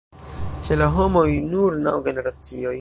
Ĉe 0.67 0.77
la 0.79 0.87
homoj 0.95 1.27
nur 1.53 1.79
naŭ 1.87 1.97
generacioj. 2.11 2.69